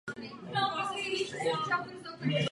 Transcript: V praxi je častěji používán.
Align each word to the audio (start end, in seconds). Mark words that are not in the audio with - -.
V 0.09 0.49
praxi 0.51 0.99
je 1.43 1.51
častěji 1.69 2.03
používán. 2.03 2.31